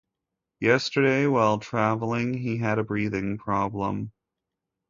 [0.59, 4.11] Yesterday while travelling he had a breathing problem.